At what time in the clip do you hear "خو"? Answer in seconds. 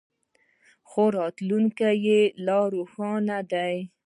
0.89-1.03